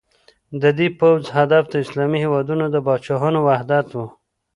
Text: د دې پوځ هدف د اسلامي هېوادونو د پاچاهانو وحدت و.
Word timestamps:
د 0.61 0.63
دې 0.77 0.87
پوځ 0.99 1.23
هدف 1.37 1.63
د 1.69 1.73
اسلامي 1.83 2.19
هېوادونو 2.25 2.65
د 2.69 2.75
پاچاهانو 2.85 3.39
وحدت 3.47 3.87
و. 3.93 3.97